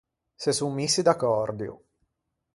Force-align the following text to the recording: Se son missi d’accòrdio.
Se 0.43 0.53
son 0.59 0.71
missi 0.77 1.01
d’accòrdio. 1.05 1.73